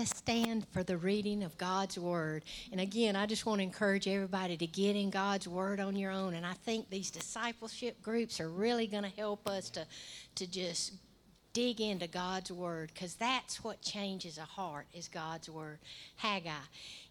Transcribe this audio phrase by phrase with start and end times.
[0.00, 2.44] us stand for the reading of God's Word.
[2.72, 6.10] And again, I just want to encourage everybody to get in God's Word on your
[6.10, 6.34] own.
[6.34, 9.86] And I think these discipleship groups are really going to help us to,
[10.36, 10.94] to just
[11.52, 15.78] dig into God's word because that's what changes a heart is God's word.
[16.16, 16.50] Haggai.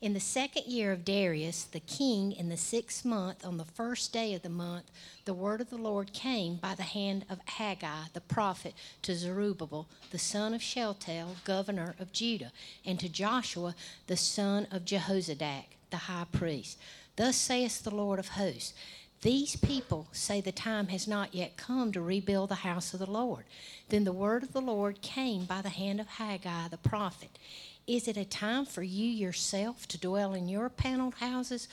[0.02, 4.14] In the second year of Darius, the king, in the sixth month, on the first
[4.14, 4.86] day of the month,
[5.26, 9.88] the word of the Lord came by the hand of Haggai the prophet to Zerubbabel,
[10.12, 12.52] the son of Shealtiel, governor of Judah,
[12.86, 13.76] and to Joshua,
[14.08, 16.78] the son of Jehozadak, the high priest.
[17.18, 18.74] Thus saith the Lord of hosts.
[19.22, 23.10] These people say the time has not yet come to rebuild the house of the
[23.10, 23.44] Lord.
[23.90, 27.38] Then the word of the Lord came by the hand of Haggai the prophet.
[27.86, 31.68] Is it a time for you yourself to dwell in your paneled houses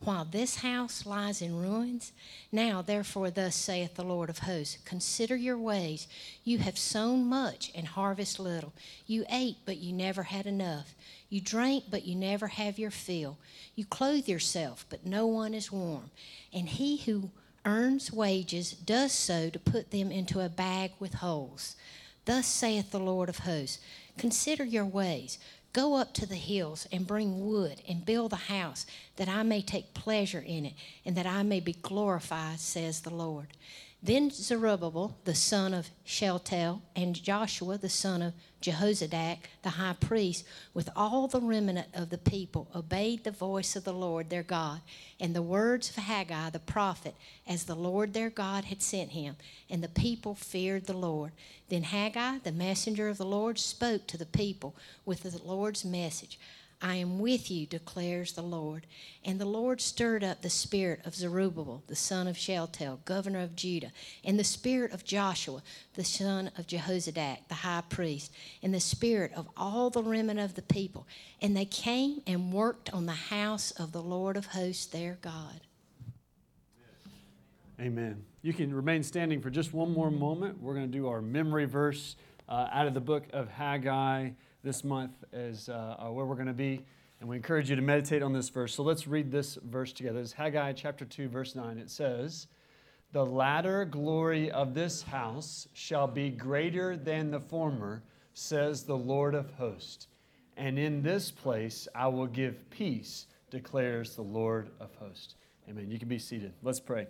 [0.00, 2.12] while this house lies in ruins?
[2.52, 6.06] Now, therefore, thus saith the Lord of hosts Consider your ways.
[6.44, 8.72] You have sown much and harvest little.
[9.06, 10.94] You ate, but you never had enough.
[11.28, 13.38] You drank, but you never have your fill.
[13.74, 16.10] You clothe yourself, but no one is warm.
[16.52, 17.30] And he who
[17.64, 21.76] earns wages does so to put them into a bag with holes.
[22.24, 23.78] Thus saith the Lord of hosts
[24.16, 25.38] Consider your ways.
[25.72, 29.60] Go up to the hills and bring wood and build a house, that I may
[29.60, 33.48] take pleasure in it, and that I may be glorified, says the Lord.
[34.00, 38.32] Then Zerubbabel, the son of Shealtiel, and Joshua, the son of
[38.62, 43.82] Jehozadak, the high priest, with all the remnant of the people, obeyed the voice of
[43.82, 44.82] the Lord their God
[45.18, 49.34] and the words of Haggai the prophet, as the Lord their God had sent him.
[49.68, 51.32] And the people feared the Lord.
[51.68, 56.38] Then Haggai, the messenger of the Lord, spoke to the people with the Lord's message.
[56.80, 58.86] I am with you, declares the Lord.
[59.24, 63.56] And the Lord stirred up the spirit of Zerubbabel, the son of Shealtiel, governor of
[63.56, 63.90] Judah,
[64.24, 65.62] and the spirit of Joshua,
[65.94, 68.32] the son of Jehozadak, the high priest,
[68.62, 71.06] and the spirit of all the remnant of the people.
[71.42, 75.60] And they came and worked on the house of the Lord of hosts, their God.
[77.80, 78.24] Amen.
[78.42, 80.60] You can remain standing for just one more moment.
[80.60, 82.14] We're going to do our memory verse
[82.48, 84.30] uh, out of the book of Haggai
[84.62, 86.84] this month is uh, uh, where we're going to be.
[87.20, 88.74] And we encourage you to meditate on this verse.
[88.74, 90.20] So let's read this verse together.
[90.20, 91.78] It's Haggai chapter 2, verse 9.
[91.78, 92.46] It says,
[93.12, 98.02] The latter glory of this house shall be greater than the former,
[98.34, 100.06] says the Lord of hosts.
[100.56, 105.34] And in this place I will give peace, declares the Lord of hosts.
[105.68, 105.90] Amen.
[105.90, 106.52] You can be seated.
[106.62, 107.06] Let's pray.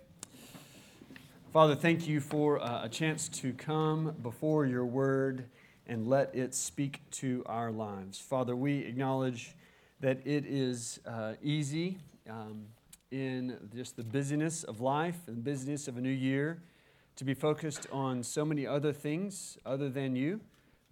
[1.53, 5.45] Father, thank you for uh, a chance to come before your word
[5.89, 8.19] and let it speak to our lives.
[8.19, 9.55] Father, we acknowledge
[9.99, 11.97] that it is uh, easy
[12.29, 12.65] um,
[13.09, 16.61] in just the busyness of life and the busyness of a new year
[17.15, 20.39] to be focused on so many other things other than you.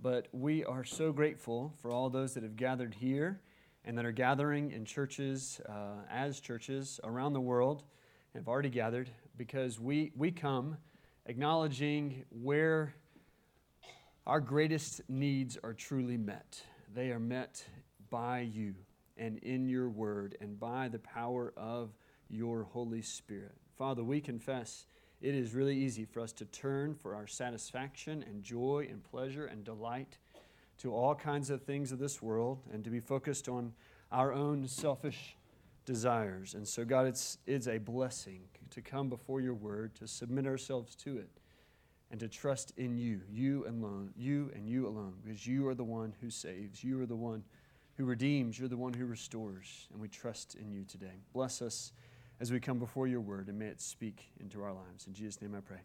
[0.02, 3.40] But we are so grateful for all those that have gathered here
[3.86, 7.84] and that are gathering in churches uh, as churches around the world
[8.34, 10.75] have already gathered because we, we come
[11.28, 12.96] acknowledging where
[14.28, 16.62] our greatest needs are truly met.
[16.94, 17.64] They are met
[18.10, 18.76] by you
[19.16, 21.92] and in your word and by the power of
[22.30, 23.56] your Holy Spirit.
[23.78, 24.86] Father, we confess
[25.22, 29.46] it is really easy for us to turn for our satisfaction and joy and pleasure
[29.46, 30.18] and delight
[30.80, 33.72] to all kinds of things of this world and to be focused on
[34.12, 35.38] our own selfish
[35.86, 36.54] desires.
[36.54, 40.96] And so, God, it's, it's a blessing to come before your word, to submit ourselves
[40.98, 41.30] to it
[42.12, 45.84] and to trust in you, you alone, you and you alone, because you are the
[45.84, 47.44] one who saves, you are the one
[47.97, 51.22] who redeems, you're the one who restores, and we trust in you today.
[51.34, 51.91] Bless us
[52.40, 55.07] as we come before your word, and may it speak into our lives.
[55.07, 55.79] In Jesus' name I pray.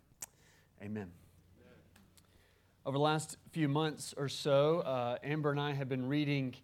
[0.82, 1.10] Amen.
[2.84, 6.54] Over the last few months or so, uh, Amber and I have been reading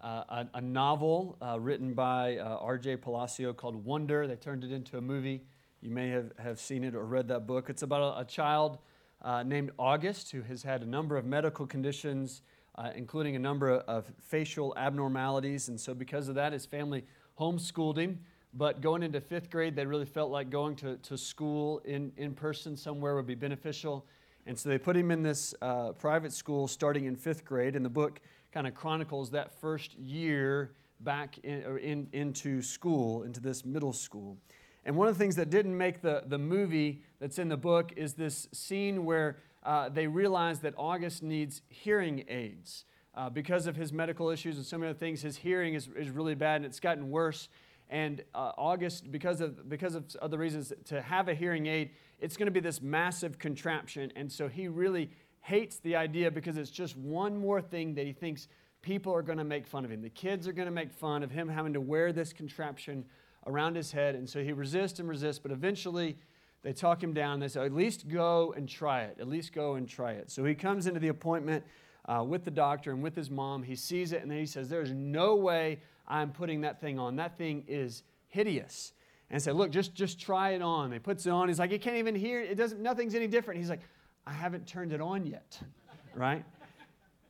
[0.00, 2.96] uh, a, a, novel uh, written by uh, R.J.
[2.96, 4.26] Palacio called Wonder.
[4.26, 5.42] They turned it into a movie.
[5.82, 7.68] You may have, have seen it or read that book.
[7.68, 8.78] It's about a, a child
[9.22, 12.42] uh, named August, who has had a number of medical conditions,
[12.76, 15.68] uh, including a number of facial abnormalities.
[15.68, 17.04] And so, because of that, his family
[17.38, 18.20] homeschooled him.
[18.54, 22.34] But going into fifth grade, they really felt like going to, to school in, in
[22.34, 24.06] person somewhere would be beneficial.
[24.46, 27.76] And so they put him in this uh, private school starting in fifth grade.
[27.76, 28.20] And the book
[28.52, 34.38] kind of chronicles that first year back in, in, into school, into this middle school.
[34.86, 37.92] And one of the things that didn't make the, the movie that's in the book
[37.96, 42.84] is this scene where uh, they realize that August needs hearing aids.
[43.12, 46.10] Uh, because of his medical issues and so many other things, his hearing is, is
[46.10, 47.48] really bad and it's gotten worse.
[47.90, 51.90] And uh, August, because of, because of other reasons, to have a hearing aid,
[52.20, 54.12] it's going to be this massive contraption.
[54.14, 55.10] And so he really
[55.40, 58.46] hates the idea because it's just one more thing that he thinks
[58.82, 60.00] people are going to make fun of him.
[60.00, 63.04] The kids are going to make fun of him having to wear this contraption
[63.46, 64.14] around his head.
[64.14, 66.18] And so he resists and resists, but eventually
[66.62, 67.40] they talk him down.
[67.40, 69.16] They say, at least go and try it.
[69.20, 70.30] At least go and try it.
[70.30, 71.64] So he comes into the appointment
[72.06, 73.62] uh, with the doctor and with his mom.
[73.62, 77.16] He sees it and then he says, There's no way I'm putting that thing on.
[77.16, 78.92] That thing is hideous.
[79.30, 80.92] And say, Look, just, just try it on.
[80.92, 81.48] He puts it on.
[81.48, 82.50] He's like, You can't even hear it.
[82.50, 83.60] it doesn't, nothing's any different.
[83.60, 83.82] He's like,
[84.26, 85.58] I haven't turned it on yet.
[86.14, 86.44] right?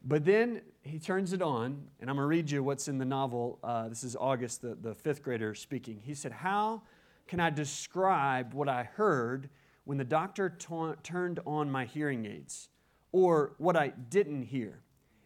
[0.05, 3.05] But then he turns it on, and I'm going to read you what's in the
[3.05, 3.59] novel.
[3.63, 6.01] Uh, this is August, the, the fifth grader speaking.
[6.03, 6.83] He said, How
[7.27, 9.51] can I describe what I heard
[9.85, 12.69] when the doctor t- turned on my hearing aids?
[13.13, 14.83] Or what I didn't hear?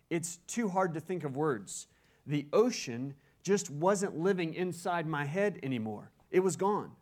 [0.08, 1.86] It's too hard to think of words.
[2.26, 6.92] The ocean just wasn't living inside my head anymore, it was gone.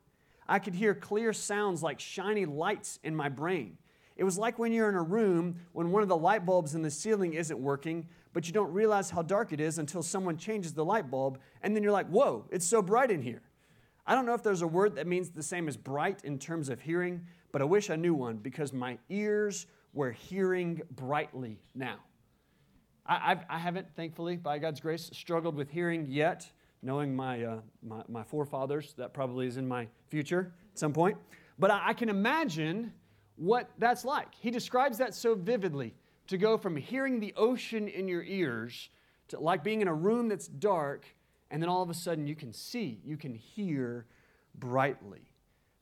[0.50, 3.76] I could hear clear sounds like shiny lights in my brain.
[4.16, 6.82] It was like when you're in a room when one of the light bulbs in
[6.82, 10.74] the ceiling isn't working, but you don't realize how dark it is until someone changes
[10.74, 13.42] the light bulb, and then you're like, whoa, it's so bright in here.
[14.06, 16.68] I don't know if there's a word that means the same as bright in terms
[16.68, 21.98] of hearing, but I wish I knew one because my ears were hearing brightly now.
[23.04, 26.50] I, I've, I have not thankfully, by God's grace, struggled with hearing yet,
[26.82, 28.94] knowing my, uh, my, my, forefathers.
[28.96, 31.16] That probably is in my future at some point.
[31.58, 32.92] But I, I can imagine
[33.36, 34.34] what that's like.
[34.34, 35.94] He describes that so vividly
[36.28, 38.90] to go from hearing the ocean in your ears
[39.28, 41.04] to like being in a room that's dark,
[41.50, 44.06] and then all of a sudden you can see, you can hear
[44.54, 45.30] brightly.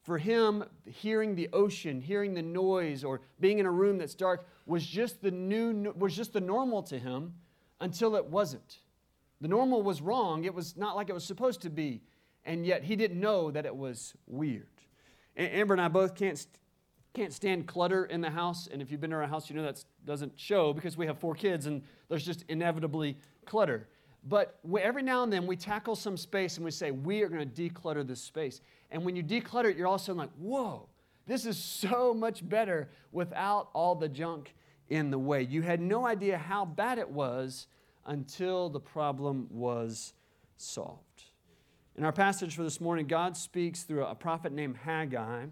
[0.02, 4.46] For him, hearing the ocean, hearing the noise, or being in a room that's dark
[4.64, 7.34] was just the new was just the normal to him
[7.80, 8.78] until it wasn't.
[9.40, 10.44] The normal was wrong.
[10.44, 12.02] It was not like it was supposed to be,
[12.44, 14.68] and yet he didn't know that it was weird.
[15.36, 16.44] Amber and I both can't
[17.16, 18.68] can't stand clutter in the house.
[18.70, 21.18] And if you've been to our house, you know that doesn't show because we have
[21.18, 23.16] four kids and there's just inevitably
[23.46, 23.88] clutter.
[24.28, 27.48] But every now and then we tackle some space and we say, we are going
[27.48, 28.60] to declutter this space.
[28.90, 30.88] And when you declutter it, you're also like, whoa,
[31.26, 34.54] this is so much better without all the junk
[34.90, 35.42] in the way.
[35.42, 37.66] You had no idea how bad it was
[38.04, 40.12] until the problem was
[40.58, 41.22] solved.
[41.96, 45.46] In our passage for this morning, God speaks through a prophet named Haggai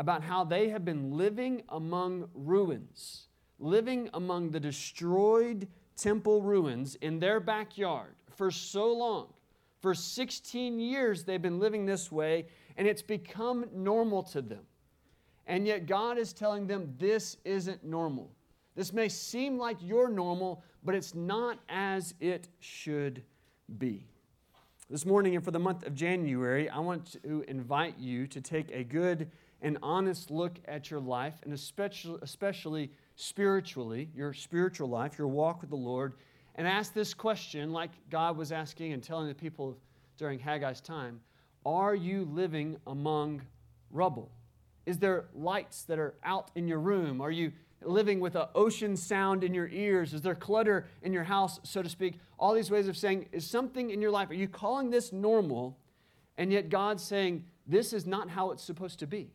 [0.00, 7.20] about how they have been living among ruins, living among the destroyed temple ruins in
[7.20, 9.26] their backyard for so long.
[9.80, 12.46] For 16 years, they've been living this way,
[12.78, 14.62] and it's become normal to them.
[15.46, 18.30] And yet, God is telling them this isn't normal.
[18.74, 23.22] This may seem like you're normal, but it's not as it should
[23.76, 24.06] be.
[24.88, 28.70] This morning and for the month of January, I want to invite you to take
[28.70, 29.30] a good
[29.62, 35.60] and honest look at your life, and especially, especially spiritually, your spiritual life, your walk
[35.60, 36.14] with the Lord,
[36.54, 39.78] and ask this question like God was asking and telling the people
[40.16, 41.20] during Haggai's time
[41.64, 43.42] Are you living among
[43.90, 44.30] rubble?
[44.86, 47.20] Is there lights that are out in your room?
[47.20, 47.52] Are you
[47.82, 50.14] living with an ocean sound in your ears?
[50.14, 52.18] Is there clutter in your house, so to speak?
[52.38, 55.78] All these ways of saying, is something in your life, are you calling this normal?
[56.36, 59.30] And yet God's saying, this is not how it's supposed to be.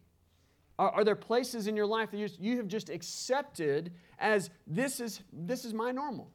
[0.77, 5.00] Are, are there places in your life that you, you have just accepted as this
[5.00, 6.30] is, this is my normal?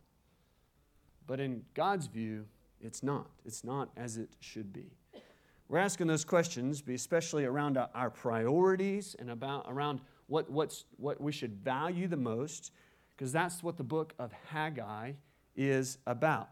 [1.27, 2.47] But in God's view,
[2.81, 3.31] it's not.
[3.45, 4.87] It's not as it should be.
[5.69, 11.31] We're asking those questions, especially around our priorities and about, around what, what's, what we
[11.31, 12.73] should value the most,
[13.11, 15.13] because that's what the book of Haggai
[15.55, 16.49] is about.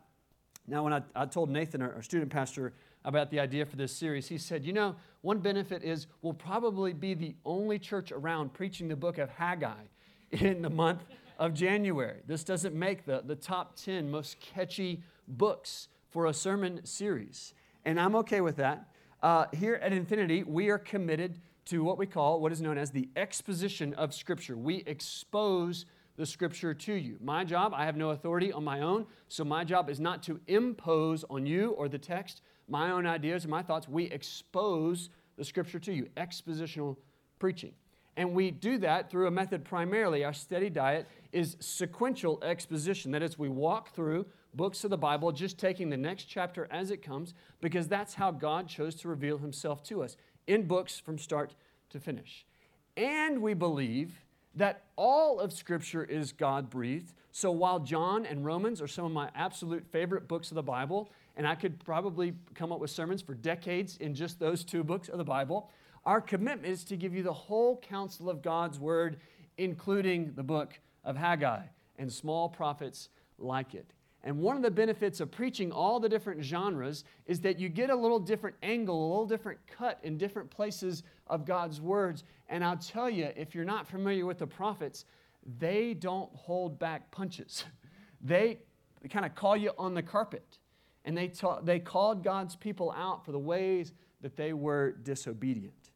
[0.68, 2.75] Now, when I, I told Nathan, our, our student pastor,
[3.05, 4.28] about the idea for this series.
[4.28, 8.88] He said, You know, one benefit is we'll probably be the only church around preaching
[8.88, 9.85] the book of Haggai
[10.31, 11.05] in the month
[11.38, 12.21] of January.
[12.26, 17.55] This doesn't make the, the top 10 most catchy books for a sermon series.
[17.85, 18.88] And I'm okay with that.
[19.23, 22.90] Uh, here at Infinity, we are committed to what we call what is known as
[22.90, 24.57] the exposition of Scripture.
[24.57, 25.87] We expose
[26.17, 27.17] the Scripture to you.
[27.23, 30.40] My job, I have no authority on my own, so my job is not to
[30.47, 35.44] impose on you or the text, my own ideas and my thoughts, we expose the
[35.44, 36.96] scripture to you, expositional
[37.38, 37.72] preaching.
[38.16, 40.25] And we do that through a method primarily.
[40.25, 43.12] Our steady diet is sequential exposition.
[43.12, 46.90] That is, we walk through books of the Bible, just taking the next chapter as
[46.90, 50.16] it comes, because that's how God chose to reveal himself to us
[50.48, 51.54] in books from start
[51.90, 52.44] to finish.
[52.96, 54.25] And we believe
[54.56, 57.12] that all of Scripture is God breathed.
[57.30, 61.12] So while John and Romans are some of my absolute favorite books of the Bible,
[61.38, 65.09] and I could probably come up with sermons for decades in just those two books
[65.09, 65.71] of the Bible.
[66.04, 69.21] Our commitment is to give you the whole counsel of God's Word,
[69.57, 71.62] including the book of Haggai
[71.97, 73.95] and small prophets like it.
[74.25, 77.88] And one of the benefits of preaching all the different genres is that you get
[77.88, 82.25] a little different angle, a little different cut in different places of God's words.
[82.49, 85.04] And I'll tell you, if you're not familiar with the prophets,
[85.61, 87.64] they don't hold back punches.
[88.21, 88.59] They
[89.09, 90.59] kind of call you on the carpet.
[91.05, 95.90] And they, ta- they called God's people out for the ways that they were disobedient.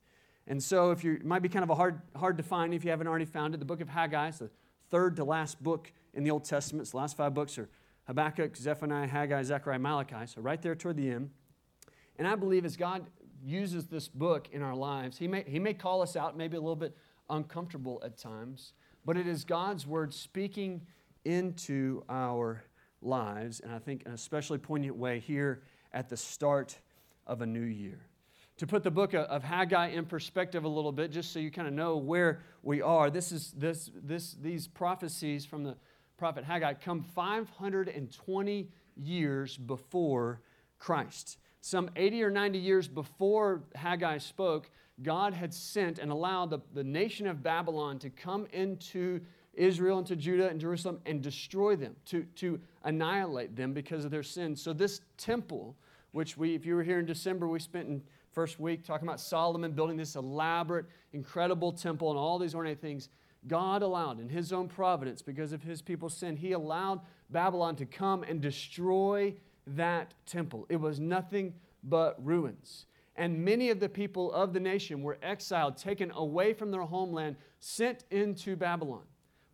[0.46, 2.90] And so, if you might be kind of a hard, hard to find if you
[2.90, 4.50] haven't already found it, the book of Haggai is the
[4.90, 6.90] third to last book in the Old Testament.
[6.90, 7.68] the last five books are
[8.06, 10.26] Habakkuk, Zephaniah, Haggai, Zechariah, Malachi.
[10.26, 11.30] So, right there toward the end.
[12.16, 13.06] And I believe as God
[13.44, 16.60] uses this book in our lives, He may, he may call us out, maybe a
[16.60, 16.96] little bit
[17.30, 18.72] uncomfortable at times,
[19.04, 20.82] but it is God's word speaking
[21.24, 22.64] into our
[23.02, 26.78] lives, and I think in an especially poignant way here at the start
[27.26, 28.00] of a new year.
[28.58, 31.66] To put the book of Haggai in perspective a little bit, just so you kind
[31.66, 35.76] of know where we are, this is this, this, these prophecies from the
[36.16, 40.40] prophet Haggai come 520 years before
[40.78, 41.38] Christ.
[41.60, 44.70] Some 80 or 90 years before Haggai spoke,
[45.02, 49.20] God had sent and allowed the, the nation of Babylon to come into
[49.54, 54.10] Israel and to Judah and Jerusalem and destroy them, to, to annihilate them because of
[54.10, 54.62] their sins.
[54.62, 55.76] So, this temple,
[56.12, 59.20] which we, if you were here in December, we spent in first week talking about
[59.20, 63.08] Solomon building this elaborate, incredible temple and all these ornate things.
[63.46, 67.86] God allowed, in His own providence, because of His people's sin, He allowed Babylon to
[67.86, 69.34] come and destroy
[69.66, 70.66] that temple.
[70.68, 72.86] It was nothing but ruins.
[73.16, 77.36] And many of the people of the nation were exiled, taken away from their homeland,
[77.60, 79.02] sent into Babylon.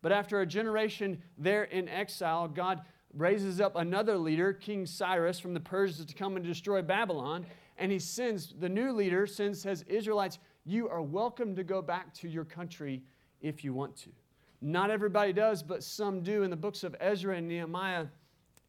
[0.01, 2.81] But after a generation there in exile, God
[3.13, 7.45] raises up another leader, King Cyrus from the Persians, to come and destroy Babylon.
[7.77, 12.13] And he sends, the new leader sends, says, Israelites, you are welcome to go back
[12.15, 13.01] to your country
[13.41, 14.09] if you want to.
[14.61, 16.43] Not everybody does, but some do.
[16.43, 18.07] In the books of Ezra and Nehemiah,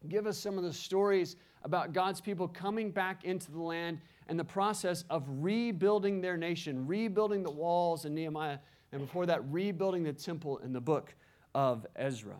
[0.07, 4.39] give us some of the stories about God's people coming back into the land and
[4.39, 8.57] the process of rebuilding their nation, rebuilding the walls in Nehemiah,
[8.93, 11.13] and before that, rebuilding the temple in the book
[11.53, 12.37] of Ezra.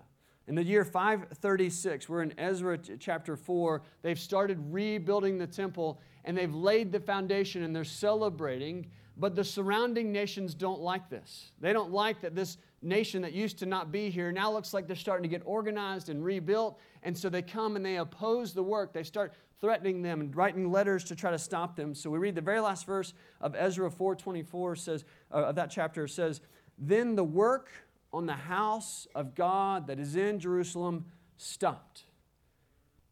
[0.48, 6.38] In the year 536, we're in Ezra chapter 4, they've started rebuilding the temple and
[6.38, 8.88] they've laid the foundation and they're celebrating
[9.18, 11.52] but the surrounding nations don't like this.
[11.60, 14.88] They don't like that this nation that used to not be here now looks like
[14.88, 16.80] they're starting to get organized and rebuilt.
[17.04, 18.94] And so they come and they oppose the work.
[18.94, 21.94] They start threatening them and writing letters to try to stop them.
[21.94, 26.08] So we read the very last verse of Ezra 4:24 says uh, of that chapter
[26.08, 26.42] says,
[26.80, 27.70] "Then the work
[28.14, 31.06] on the house of God that is in Jerusalem
[31.38, 32.06] stopped."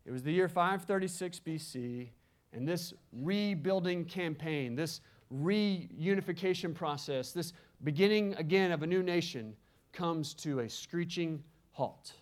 [0.06, 2.10] It was the year 536 BC,
[2.54, 5.02] and this rebuilding campaign, this
[5.32, 7.54] reunification process, this
[7.84, 9.56] beginning again of a new nation,
[9.94, 12.14] comes to a screeching halt.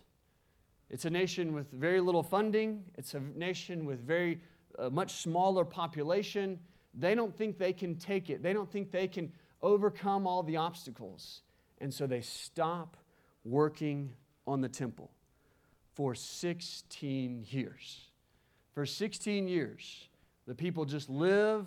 [0.89, 4.41] It's a nation with very little funding, it's a nation with very
[4.77, 6.59] uh, much smaller population.
[6.93, 9.31] They don't think they can take it, they don't think they can
[9.61, 11.41] overcome all the obstacles.
[11.79, 12.97] And so they stop
[13.43, 14.13] working
[14.45, 15.11] on the temple
[15.93, 18.11] for 16 years.
[18.73, 20.09] For 16 years,
[20.45, 21.65] the people just live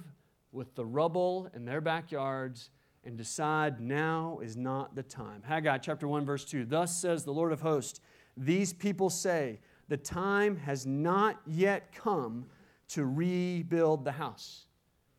[0.53, 2.71] with the rubble in their backyards
[3.05, 5.43] and decide now is not the time.
[5.45, 6.67] Haggai chapter 1 verse 2.
[6.67, 8.01] Thus says the Lord of hosts,
[8.37, 12.47] these people say, the time has not yet come
[12.89, 14.67] to rebuild the house.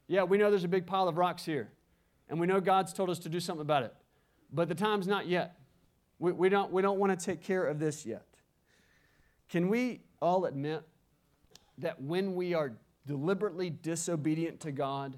[0.08, 1.70] Yeah, we know there's a big pile of rocks here,
[2.30, 3.94] and we know God's told us to do something about it,
[4.52, 5.56] but the time's not yet.
[6.20, 8.26] We, we don't, we don't want to take care of this yet.
[9.50, 10.84] Can we all admit
[11.80, 12.74] that when we are
[13.06, 15.18] deliberately disobedient to God,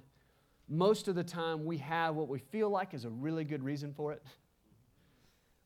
[0.70, 3.94] most of the time we have what we feel like is a really good reason
[3.94, 4.24] for it.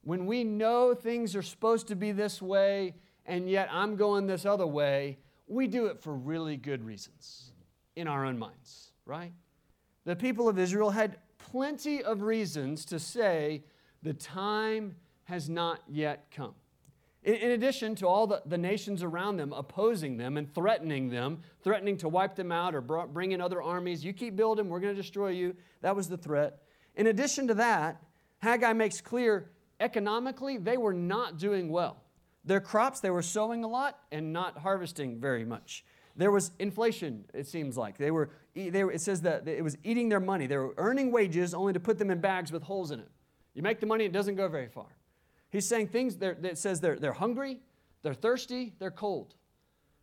[0.03, 2.95] When we know things are supposed to be this way
[3.25, 7.51] and yet I'm going this other way, we do it for really good reasons
[7.95, 9.33] in our own minds, right?
[10.05, 11.17] The people of Israel had
[11.51, 13.63] plenty of reasons to say
[14.03, 16.53] the time has not yet come.
[17.23, 21.97] In, addition to all the, the nations around them opposing them and threatening them, threatening
[21.97, 25.01] to wipe them out or bring in other armies, you keep building, we're going to
[25.01, 25.55] destroy you.
[25.81, 26.61] That was the threat.
[26.95, 28.01] In addition to that,
[28.39, 32.01] Haggai makes clear economically they were not doing well.
[32.45, 35.83] Their crops, they were sowing a lot and not harvesting very much.
[36.17, 37.97] There was inflation, it seems like.
[37.97, 40.47] They were, they it says that it was eating their money.
[40.47, 43.09] They were earning wages only to put them in bags with holes in it.
[43.53, 44.97] You make the money, it doesn't go very far.
[45.49, 47.59] He's saying things that says they're, they're hungry,
[48.01, 49.35] they're thirsty, they're cold.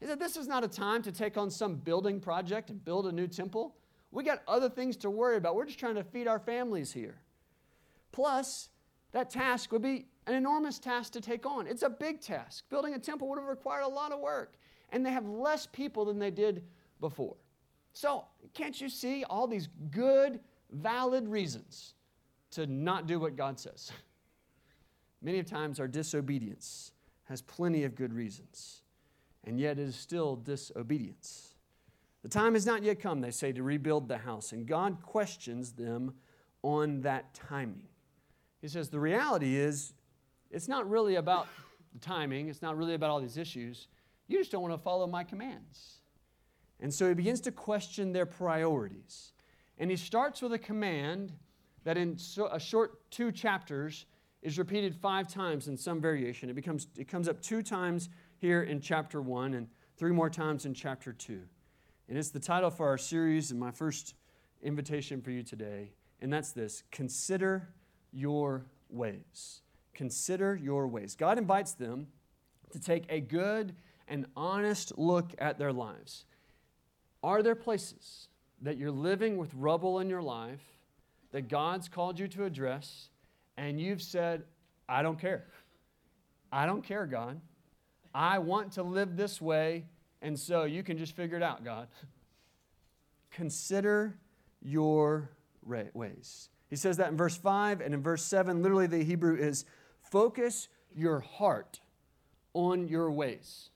[0.01, 3.07] He said, This is not a time to take on some building project and build
[3.07, 3.75] a new temple.
[4.11, 5.57] We got other things to worry about.
[5.57, 7.17] We're just trying to feed our families here.
[8.13, 8.69] Plus,
[9.11, 11.67] that task would be an enormous task to take on.
[11.67, 12.65] It's a big task.
[12.71, 14.57] Building a temple would have required a lot of work,
[14.95, 16.63] and they have less people than they did
[17.01, 17.35] before.
[17.93, 18.25] So,
[18.55, 20.39] can't you see all these good,
[20.71, 21.95] valid reasons
[22.53, 23.91] to not do what God says?
[25.23, 26.93] Many times our disobedience
[27.25, 28.83] has plenty of good reasons,
[29.43, 31.57] and yet it is still disobedience.
[32.23, 35.73] The time has not yet come, they say, to rebuild the house, and God questions
[35.73, 36.15] them
[36.63, 37.89] on that timing.
[38.61, 39.93] He says, The reality is,
[40.53, 41.49] it's not really about
[41.93, 43.89] the timing, it's not really about all these issues.
[44.27, 45.99] You just don't want to follow my commands.
[46.81, 49.33] And so he begins to question their priorities.
[49.79, 51.33] And he starts with a command
[51.85, 52.19] that in
[52.51, 54.07] a short two chapters
[54.43, 56.51] is repeated five times in some variation.
[56.51, 60.67] It, becomes, it comes up two times here in chapter one and three more times
[60.67, 61.43] in chapter two.
[62.09, 64.15] And it's the title for our series and my first
[64.63, 65.93] invitation for you today.
[66.21, 67.69] And that's this Consider
[68.13, 69.63] your ways.
[69.95, 71.15] Consider your ways.
[71.15, 72.09] God invites them
[72.73, 73.75] to take a good
[74.09, 76.25] and honest look at their lives.
[77.23, 78.29] Are there places
[78.63, 80.63] that you're living with rubble in your life
[81.33, 83.09] that God's called you to address,
[83.57, 84.45] and you've said,
[84.89, 85.47] I don't care.
[86.53, 87.41] I don't care, God.
[88.15, 89.87] I want to live this way,
[90.23, 91.89] and so you can just figure it out, God.
[93.33, 94.17] Consider
[94.63, 95.31] your
[95.65, 96.49] ways.
[96.71, 98.63] He says that in verse 5 and in verse 7.
[98.63, 99.65] Literally, the Hebrew is
[100.11, 101.81] focus your heart
[102.53, 103.71] on your ways.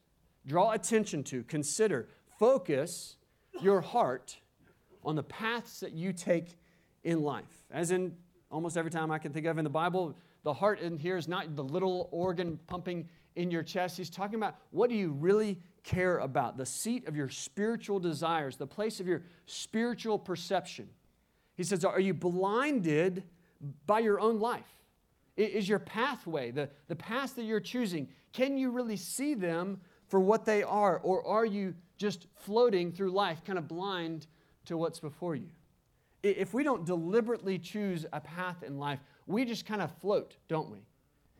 [0.49, 3.17] Draw attention to, consider, focus
[3.61, 4.39] your heart
[5.05, 6.57] on the paths that you take
[7.05, 7.67] in life.
[7.71, 8.17] As in
[8.51, 11.29] almost every time I can think of in the Bible, the heart in here is
[11.29, 13.99] not the little organ pumping in your chest.
[13.99, 16.57] He's talking about what do you really care about?
[16.57, 20.89] The seat of your spiritual desires, the place of your spiritual perception.
[21.57, 23.25] He says, Are you blinded
[23.87, 24.65] by your own life?
[25.37, 30.21] Is your pathway, the, the paths that you're choosing, can you really see them for
[30.21, 30.99] what they are?
[30.99, 34.27] Or are you just floating through life, kind of blind
[34.67, 35.51] to what's before you?
[36.23, 40.71] If we don't deliberately choose a path in life, we just kind of float, don't
[40.71, 40.79] we?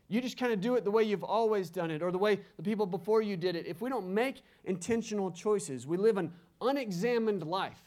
[0.09, 2.41] You just kind of do it the way you've always done it or the way
[2.57, 3.67] the people before you did it.
[3.67, 7.83] If we don't make intentional choices, we live an unexamined life,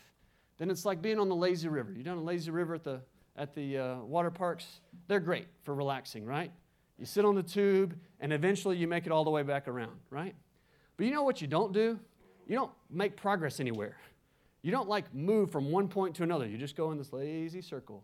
[0.60, 1.92] then it's like being on the lazy river.
[1.92, 3.02] You done a lazy river at the,
[3.36, 4.82] at the uh, water parks?
[5.08, 6.52] They're great for relaxing, right?
[7.00, 9.98] You sit on the tube and eventually you make it all the way back around,
[10.12, 10.36] right?
[10.98, 12.00] But you know what you don't do?
[12.48, 13.98] You don't make progress anywhere.
[14.62, 16.48] You don't like move from one point to another.
[16.48, 18.04] You just go in this lazy circle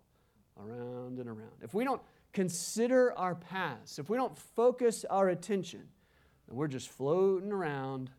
[0.57, 1.51] around and around.
[1.61, 2.01] If we don't
[2.33, 5.83] consider our past, if we don't focus our attention,
[6.47, 8.09] then we're just floating around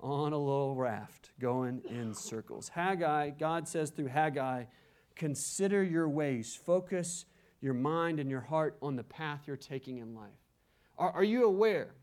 [0.00, 2.68] on a little raft going in circles.
[2.68, 4.64] Haggai, God says through Haggai,
[5.14, 7.26] consider your ways, focus
[7.60, 10.30] your mind and your heart on the path you're taking in life.
[10.98, 11.94] Are, are you aware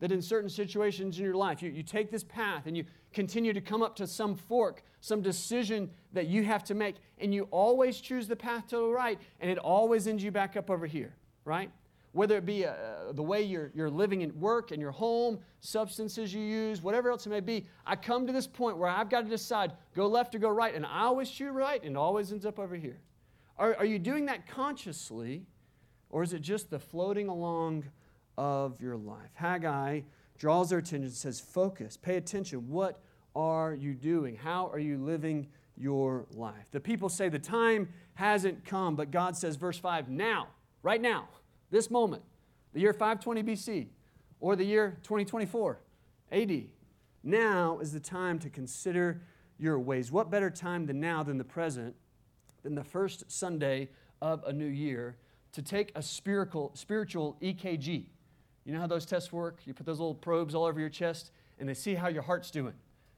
[0.00, 3.52] that in certain situations in your life, you, you take this path and you continue
[3.52, 7.48] to come up to some fork, some decision that you have to make, and you
[7.50, 10.86] always choose the path to the right, and it always ends you back up over
[10.86, 11.70] here, right?
[12.12, 12.74] Whether it be uh,
[13.12, 17.26] the way you're, you're living at work, in your home, substances you use, whatever else
[17.26, 20.34] it may be, I come to this point where I've got to decide go left
[20.34, 22.98] or go right, and I always choose right, and it always ends up over here.
[23.56, 25.46] Are, are you doing that consciously,
[26.10, 27.84] or is it just the floating along
[28.36, 29.30] of your life?
[29.34, 30.00] Haggai
[30.38, 32.68] draws their attention and says, Focus, pay attention.
[32.68, 33.00] What
[33.34, 34.36] are you doing?
[34.36, 36.66] How are you living your life?
[36.70, 40.48] The people say the time hasn't come, but God says, verse 5, now,
[40.82, 41.28] right now,
[41.70, 42.22] this moment,
[42.72, 43.86] the year 520 BC,
[44.40, 45.80] or the year 2024
[46.30, 46.64] AD.
[47.22, 49.22] Now is the time to consider
[49.58, 50.12] your ways.
[50.12, 51.94] What better time than now than the present,
[52.62, 53.88] than the first Sunday
[54.20, 55.16] of a new year,
[55.52, 58.06] to take a spiritual, spiritual EKG?
[58.64, 59.60] You know how those tests work?
[59.64, 62.50] You put those little probes all over your chest and they see how your heart's
[62.50, 62.74] doing.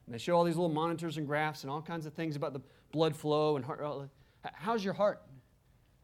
[0.07, 2.53] And they show all these little monitors and graphs and all kinds of things about
[2.53, 2.61] the
[2.93, 3.81] blood flow and heart.
[4.55, 5.23] How's your heart?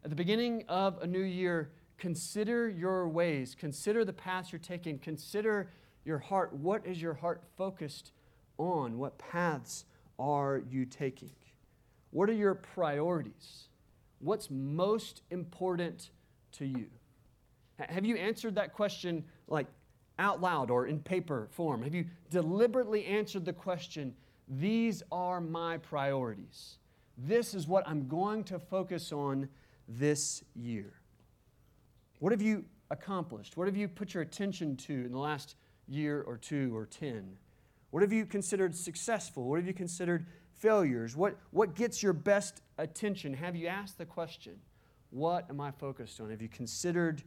[0.05, 4.98] At the beginning of a new year, consider your ways, consider the paths you're taking,
[4.98, 5.70] consider
[6.05, 6.52] your heart.
[6.52, 8.11] What is your heart focused
[8.59, 8.98] on?
[8.98, 9.85] What paths
[10.18, 11.31] are you taking?
[12.11, 13.68] What are your priorities?
[14.18, 16.11] What's most important
[16.52, 16.87] to you?
[17.78, 19.66] Have you answered that question like
[20.18, 21.83] out loud or in paper form?
[21.83, 24.14] Have you deliberately answered the question,
[24.48, 26.78] These are my priorities?
[27.16, 29.48] This is what I'm going to focus on
[29.88, 30.94] this year.
[32.18, 33.57] What have you accomplished?
[33.57, 35.57] What have you put your attention to in the last
[35.88, 37.37] year or two or 10?
[37.90, 39.44] What have you considered successful?
[39.44, 41.16] What have you considered failures?
[41.16, 43.35] What, what gets your best attention?
[43.35, 44.55] Have you asked the question,
[45.11, 46.31] What am I focused on?
[46.31, 47.22] Have you considered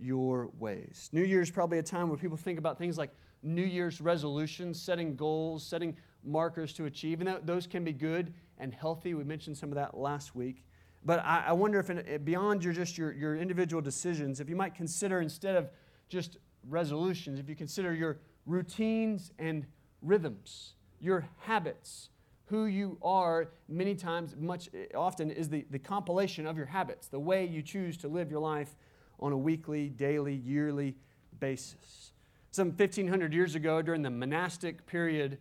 [0.00, 1.08] your ways.
[1.12, 3.10] New Year's probably a time where people think about things like
[3.42, 8.74] New Year's resolutions, setting goals, setting markers to achieve, and those can be good and
[8.74, 9.14] healthy.
[9.14, 10.64] We mentioned some of that last week.
[11.04, 14.56] But I, I wonder if, in, beyond your just your, your individual decisions, if you
[14.56, 15.70] might consider instead of
[16.08, 16.36] just
[16.68, 19.66] resolutions, if you consider your routines and
[20.02, 22.10] rhythms, your habits,
[22.46, 27.06] who you are many times, much eh, often, is the, the compilation of your habits,
[27.06, 28.74] the way you choose to live your life
[29.20, 30.96] on a weekly, daily, yearly
[31.38, 32.12] basis.
[32.50, 35.38] Some 1,500 years ago, during the monastic period,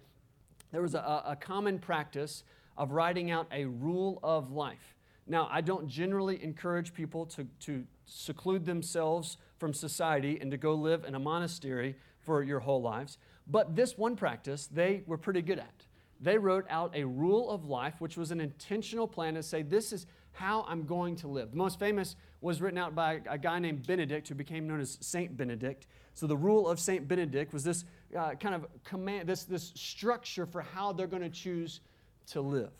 [0.72, 2.44] there was a, a common practice
[2.78, 4.96] of writing out a rule of life.
[5.28, 10.74] Now, I don't generally encourage people to, to seclude themselves from society and to go
[10.74, 15.42] live in a monastery for your whole lives, but this one practice they were pretty
[15.42, 15.86] good at.
[16.22, 19.94] They wrote out a rule of life, which was an intentional plan to say, This
[19.94, 21.52] is how I'm going to live.
[21.52, 24.98] The most famous was written out by a guy named Benedict, who became known as
[25.02, 25.88] Saint Benedict.
[26.14, 27.84] So the rule of Saint Benedict was this
[28.18, 31.82] uh, kind of command, this, this structure for how they're going to choose
[32.28, 32.72] to live.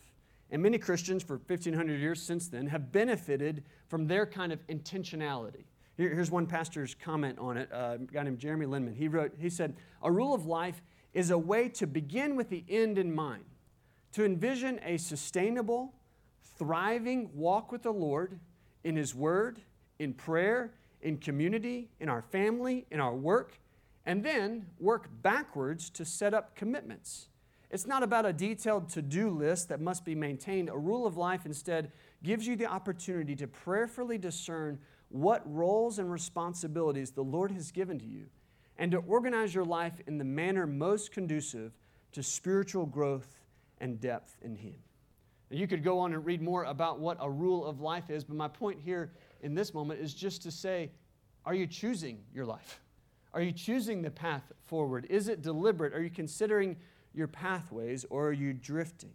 [0.50, 5.64] And many Christians for 1,500 years since then have benefited from their kind of intentionality.
[5.96, 8.96] Here, here's one pastor's comment on it, uh, a guy named Jeremy Linneman.
[8.96, 12.64] He wrote, he said, A rule of life is a way to begin with the
[12.68, 13.44] end in mind,
[14.12, 15.94] to envision a sustainable,
[16.58, 18.40] thriving walk with the Lord
[18.84, 19.60] in His Word,
[19.98, 23.58] in prayer, in community, in our family, in our work,
[24.06, 27.28] and then work backwards to set up commitments.
[27.70, 30.68] It's not about a detailed to do list that must be maintained.
[30.68, 36.10] A rule of life instead gives you the opportunity to prayerfully discern what roles and
[36.10, 38.26] responsibilities the Lord has given to you
[38.76, 41.72] and to organize your life in the manner most conducive
[42.12, 43.40] to spiritual growth
[43.78, 44.74] and depth in Him.
[45.50, 48.36] You could go on and read more about what a rule of life is, but
[48.36, 49.10] my point here
[49.42, 50.90] in this moment is just to say
[51.44, 52.80] are you choosing your life?
[53.32, 55.06] Are you choosing the path forward?
[55.08, 55.94] Is it deliberate?
[55.94, 56.76] Are you considering
[57.14, 59.12] your pathways or are you drifting?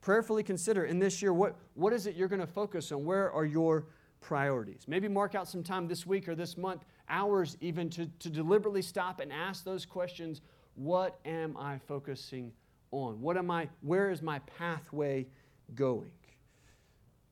[0.00, 3.04] Prayerfully consider in this year what, what is it you're going to focus on?
[3.04, 3.86] Where are your
[4.20, 4.84] priorities?
[4.88, 8.82] Maybe mark out some time this week or this month hours even to, to deliberately
[8.82, 10.40] stop and ask those questions
[10.74, 12.52] what am I focusing
[12.90, 13.20] on?
[13.20, 15.26] What am I, where is my pathway
[15.74, 16.10] going?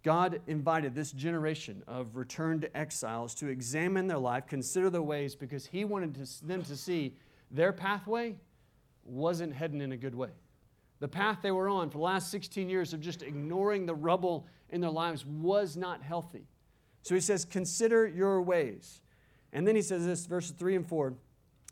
[0.02, 5.66] God invited this generation of returned exiles to examine their life, consider their ways, because
[5.66, 7.14] He wanted to, them to see
[7.50, 8.36] their pathway
[9.04, 10.30] wasn't heading in a good way.
[10.98, 14.46] The path they were on for the last 16 years of just ignoring the rubble
[14.70, 16.46] in their lives was not healthy.
[17.02, 19.02] So He says, Consider your ways.
[19.52, 21.14] And then he says this, verses 3 and 4.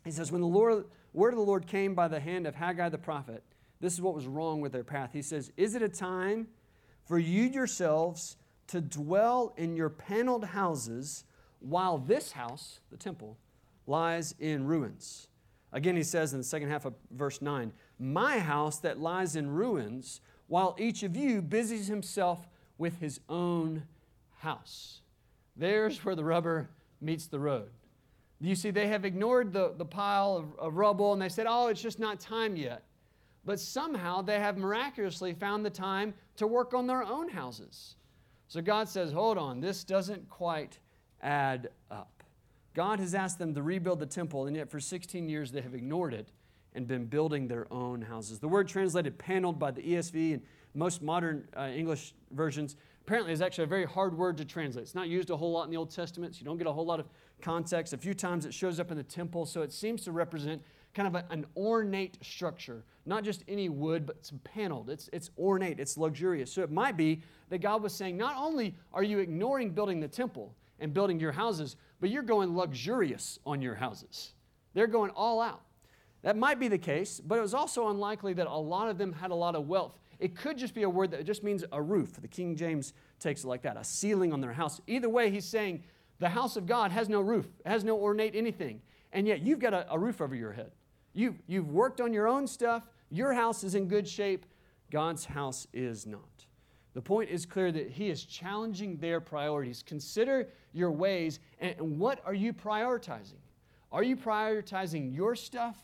[0.05, 2.89] He says, When the Lord, word of the Lord came by the hand of Haggai
[2.89, 3.43] the prophet,
[3.81, 5.09] this is what was wrong with their path.
[5.11, 6.47] He says, Is it a time
[7.03, 11.25] for you yourselves to dwell in your paneled houses
[11.59, 13.37] while this house, the temple,
[13.87, 15.27] lies in ruins?
[15.73, 19.49] Again, he says in the second half of verse 9, My house that lies in
[19.49, 23.83] ruins, while each of you busies himself with his own
[24.39, 25.01] house.
[25.55, 27.69] There's where the rubber meets the road.
[28.39, 31.67] You see, they have ignored the, the pile of, of rubble and they said, oh,
[31.67, 32.83] it's just not time yet.
[33.43, 37.95] But somehow they have miraculously found the time to work on their own houses.
[38.47, 40.77] So God says, hold on, this doesn't quite
[41.21, 42.23] add up.
[42.73, 45.73] God has asked them to rebuild the temple, and yet for 16 years they have
[45.73, 46.29] ignored it
[46.73, 48.39] and been building their own houses.
[48.39, 50.41] The word translated paneled by the ESV and
[50.73, 54.83] most modern uh, English versions apparently is actually a very hard word to translate.
[54.83, 56.71] It's not used a whole lot in the Old Testament, so you don't get a
[56.71, 57.09] whole lot of
[57.41, 57.93] context.
[57.93, 60.61] A few times it shows up in the temple, so it seems to represent
[60.93, 62.83] kind of a, an ornate structure.
[63.05, 64.89] Not just any wood, but it's paneled.
[64.89, 66.51] It's, it's ornate, it's luxurious.
[66.51, 70.07] So it might be that God was saying, not only are you ignoring building the
[70.07, 74.33] temple and building your houses, but you're going luxurious on your houses.
[74.73, 75.61] They're going all out.
[76.21, 79.11] That might be the case, but it was also unlikely that a lot of them
[79.11, 79.99] had a lot of wealth.
[80.19, 82.21] It could just be a word that just means a roof.
[82.21, 84.79] The King James takes it like that, a ceiling on their house.
[84.85, 85.83] Either way, he's saying
[86.19, 88.81] the house of God has no roof, has no ornate anything.
[89.11, 90.71] And yet you've got a, a roof over your head.
[91.13, 92.87] You, you've worked on your own stuff.
[93.09, 94.45] Your house is in good shape.
[94.91, 96.45] God's house is not.
[96.93, 99.83] The point is clear that he is challenging their priorities.
[99.83, 103.39] Consider your ways and what are you prioritizing?
[103.91, 105.77] Are you prioritizing your stuff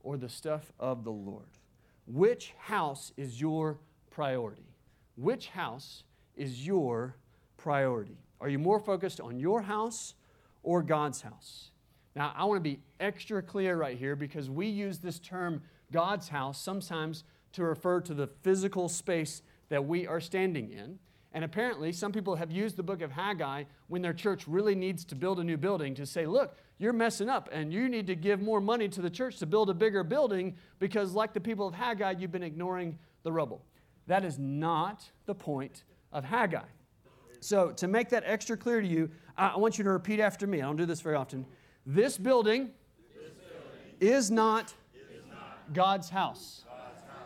[0.00, 1.48] or the stuff of the Lord?
[2.06, 3.78] Which house is your
[4.10, 4.74] priority?
[5.16, 6.04] Which house
[6.36, 7.16] is your
[7.56, 8.18] priority?
[8.40, 10.14] Are you more focused on your house
[10.62, 11.70] or God's house?
[12.16, 16.28] Now, I want to be extra clear right here because we use this term God's
[16.28, 20.98] house sometimes to refer to the physical space that we are standing in.
[21.32, 25.04] And apparently, some people have used the book of Haggai when their church really needs
[25.06, 28.14] to build a new building to say, look, you're messing up and you need to
[28.14, 31.66] give more money to the church to build a bigger building because, like the people
[31.66, 33.64] of Haggai, you've been ignoring the rubble.
[34.06, 36.66] That is not the point of Haggai.
[37.40, 40.62] So, to make that extra clear to you, I want you to repeat after me.
[40.62, 41.46] I don't do this very often.
[41.86, 42.70] This building,
[43.14, 46.64] this building is, not is not God's house.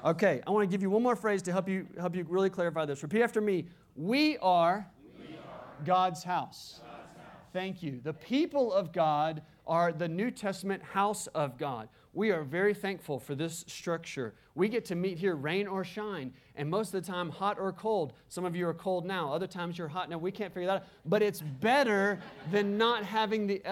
[0.04, 2.50] Okay, I want to give you one more phrase to help you help you really
[2.50, 3.02] clarify this.
[3.02, 3.66] Repeat after me.
[3.96, 4.86] We are,
[5.18, 6.80] we are God's, house.
[6.82, 7.42] God's house.
[7.52, 8.00] Thank you.
[8.02, 11.88] The people of God are the New Testament house of God.
[12.18, 14.34] We are very thankful for this structure.
[14.56, 17.72] We get to meet here rain or shine, and most of the time, hot or
[17.72, 18.12] cold.
[18.28, 20.18] Some of you are cold now, other times you're hot now.
[20.18, 20.86] We can't figure that out.
[21.06, 22.18] But it's better
[22.50, 23.62] than not having, the,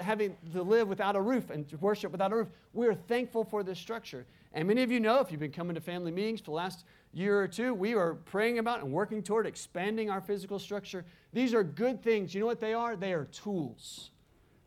[0.00, 2.48] having to live without a roof and worship without a roof.
[2.74, 4.24] We are thankful for this structure.
[4.52, 6.84] And many of you know, if you've been coming to family meetings for the last
[7.12, 11.04] year or two, we are praying about and working toward expanding our physical structure.
[11.32, 12.36] These are good things.
[12.36, 12.94] You know what they are?
[12.94, 14.12] They are tools,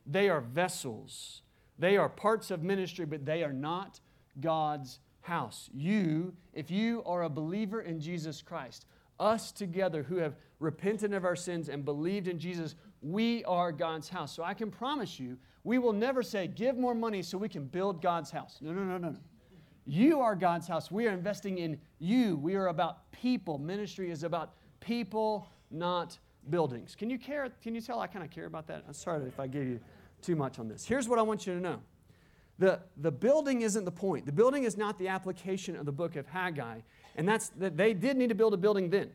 [0.06, 1.44] they are vessels
[1.80, 4.00] they are parts of ministry, but they are not
[4.40, 5.70] God's house.
[5.74, 8.86] You, if you are a believer in Jesus Christ,
[9.20, 14.10] us together who have repented of our sins and believed in Jesus, we are God's
[14.10, 14.36] house.
[14.36, 17.66] So I can promise you, we will never say, give more money so we can
[17.66, 18.58] build God's house.
[18.62, 19.20] No, no, no, no, no.
[19.86, 20.92] You are God's house.
[20.92, 22.36] We are investing in you.
[22.38, 23.58] We are about people.
[23.58, 26.18] Ministry is about people, not
[26.50, 26.96] buildings.
[26.96, 27.50] Can you care?
[27.62, 28.84] Can you tell I kind of care about that?
[28.88, 29.80] I'm sorry if I gave you
[30.22, 30.86] too much on this.
[30.86, 31.80] Here's what I want you to know
[32.60, 34.26] the, the building isn't the point.
[34.26, 36.82] The building is not the application of the book of Haggai.
[37.16, 39.10] And that's that they did need to build a building then.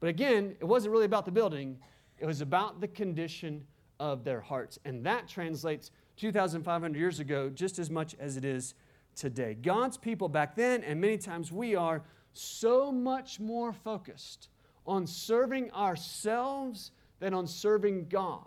[0.00, 1.78] But again, it wasn't really about the building,
[2.18, 3.66] it was about the condition
[4.00, 4.78] of their hearts.
[4.84, 8.74] And that translates 2,500 years ago just as much as it is
[9.14, 9.54] today.
[9.54, 14.48] God's people back then, and many times we are, so much more focused
[14.86, 18.46] on serving ourselves than on serving God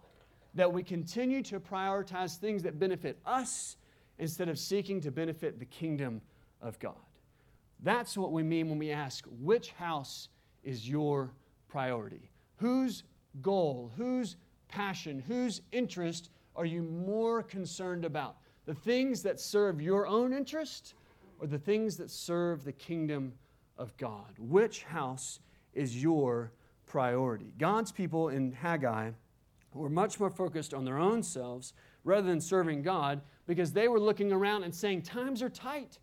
[0.57, 3.77] that we continue to prioritize things that benefit us
[4.17, 6.19] instead of seeking to benefit the kingdom
[6.61, 6.95] of God.
[7.83, 10.29] That's what we mean when we ask, which house
[10.63, 11.31] is your
[11.67, 12.31] priority?
[12.55, 13.03] Whose
[13.43, 14.35] goal, whose
[14.67, 18.37] passion, whose interest are you more concerned about?
[18.65, 20.95] The things that serve your own interest
[21.39, 23.33] or the things that serve the kingdom
[23.77, 24.33] of God?
[24.39, 25.39] Which house
[25.75, 26.51] is your
[26.87, 27.53] priority?
[27.59, 29.11] God's people in Haggai
[29.73, 33.99] were much more focused on their own selves rather than serving God because they were
[33.99, 35.99] looking around and saying, Times are tight.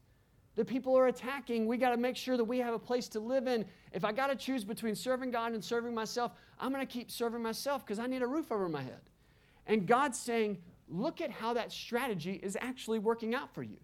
[0.56, 1.66] The people are attacking.
[1.66, 3.64] We got to make sure that we have a place to live in.
[3.92, 7.10] If I got to choose between serving God and serving myself, I'm going to keep
[7.10, 9.00] serving myself because I need a roof over my head.
[9.66, 13.78] And God's saying, Look at how that strategy is actually working out for you.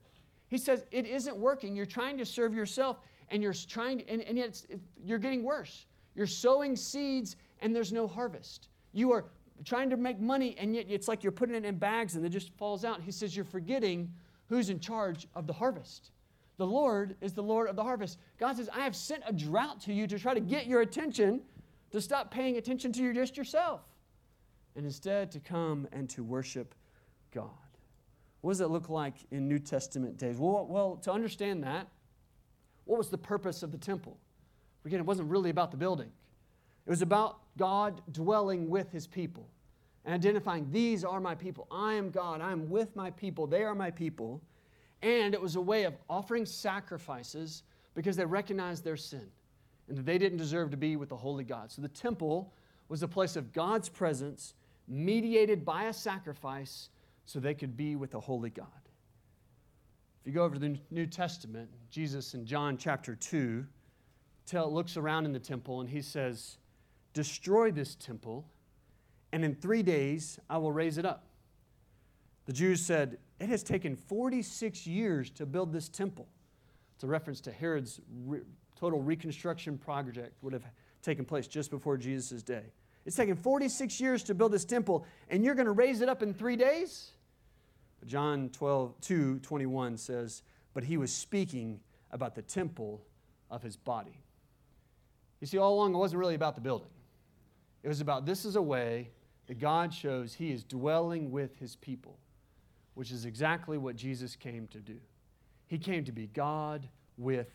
[0.48, 1.74] He says, It isn't working.
[1.74, 2.98] You're trying to serve yourself
[3.30, 5.86] and you're trying, to, and, and yet it, you're getting worse.
[6.14, 8.68] You're sowing seeds and there's no harvest.
[8.92, 9.26] You are
[9.64, 12.30] trying to make money, and yet it's like you're putting it in bags and it
[12.30, 13.02] just falls out.
[13.02, 14.12] He says, You're forgetting
[14.48, 16.10] who's in charge of the harvest.
[16.56, 18.18] The Lord is the Lord of the harvest.
[18.38, 21.40] God says, I have sent a drought to you to try to get your attention,
[21.90, 23.80] to stop paying attention to just yourself,
[24.76, 26.74] and instead to come and to worship
[27.32, 27.48] God.
[28.42, 30.36] What does it look like in New Testament days?
[30.38, 31.86] Well, well, to understand that,
[32.84, 34.18] what was the purpose of the temple?
[34.84, 36.10] Again, it wasn't really about the building.
[36.86, 39.48] It was about God dwelling with his people
[40.04, 41.66] and identifying, these are my people.
[41.70, 42.40] I am God.
[42.40, 43.46] I am with my people.
[43.46, 44.40] They are my people.
[45.02, 47.62] And it was a way of offering sacrifices
[47.94, 49.28] because they recognized their sin
[49.88, 51.70] and that they didn't deserve to be with the holy God.
[51.70, 52.52] So the temple
[52.88, 54.54] was a place of God's presence
[54.88, 56.88] mediated by a sacrifice
[57.26, 58.66] so they could be with the holy God.
[60.20, 63.64] If you go over to the New Testament, Jesus in John chapter 2
[64.46, 66.58] tell, looks around in the temple and he says,
[67.12, 68.46] Destroy this temple,
[69.32, 71.24] and in three days I will raise it up.
[72.46, 76.28] The Jews said, It has taken 46 years to build this temple.
[76.94, 78.40] It's a reference to Herod's re-
[78.78, 80.64] total reconstruction project, would have
[81.02, 82.64] taken place just before Jesus' day.
[83.06, 86.22] It's taken 46 years to build this temple, and you're going to raise it up
[86.22, 87.12] in three days?
[87.98, 90.42] But John 12, 2 21 says,
[90.74, 93.02] But he was speaking about the temple
[93.50, 94.18] of his body.
[95.40, 96.90] You see, all along, it wasn't really about the building.
[97.82, 99.10] It was about this is a way
[99.46, 102.18] that God shows he is dwelling with his people,
[102.94, 104.96] which is exactly what Jesus came to do.
[105.66, 107.48] He came to be God with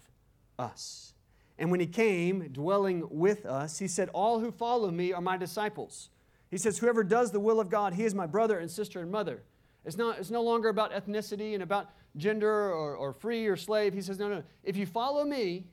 [0.58, 1.14] us.
[1.58, 5.38] And when he came dwelling with us, he said, All who follow me are my
[5.38, 6.10] disciples.
[6.50, 9.12] He says, Whoever does the will of God, he is my brother and sister and
[9.12, 9.44] mother.
[9.86, 13.94] It's, not, it's no longer about ethnicity and about gender or, or free or slave.
[13.94, 14.44] He says, No, no.
[14.64, 15.68] If you follow me,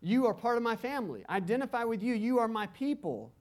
[0.00, 1.24] You are part of my family.
[1.28, 2.14] I identify with you.
[2.14, 3.32] You are my people.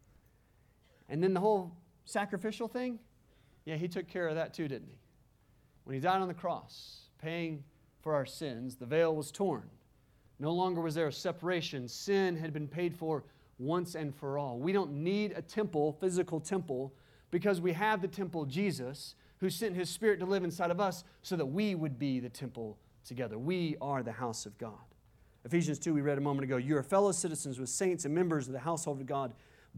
[1.10, 1.72] And then the whole
[2.06, 3.00] sacrificial thing,
[3.66, 4.98] yeah, he took care of that too, didn't he?
[5.84, 7.64] When he died on the cross, paying
[8.02, 9.70] for our sins, the veil was torn.
[10.40, 11.88] No longer was there a separation.
[11.88, 13.24] Sin had been paid for
[13.58, 14.60] once and for all.
[14.60, 16.94] We don't need a temple, physical temple,
[17.32, 21.04] because we have the temple Jesus, who sent his spirit to live inside of us
[21.22, 23.38] so that we would be the temple together.
[23.38, 24.74] We are the house of God.
[25.46, 28.48] Ephesians 2, we read a moment ago, you are fellow citizens with saints and members
[28.48, 29.34] of the household of God,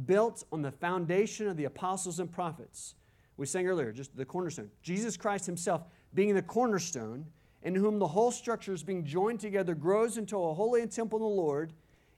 [0.06, 2.96] built on the foundation of the apostles and prophets.
[3.38, 4.70] We sang earlier, just the cornerstone.
[4.82, 5.84] Jesus Christ himself
[6.14, 7.26] being the cornerstone,
[7.64, 11.24] in whom the whole structure is being joined together, grows into a holy temple in
[11.24, 11.74] the Lord.